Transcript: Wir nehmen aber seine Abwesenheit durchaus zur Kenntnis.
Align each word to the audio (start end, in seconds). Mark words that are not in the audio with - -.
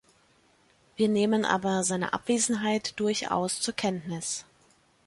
Wir 0.95 1.07
nehmen 1.09 1.45
aber 1.45 1.83
seine 1.83 2.11
Abwesenheit 2.13 2.99
durchaus 2.99 3.59
zur 3.59 3.75
Kenntnis. 3.75 4.45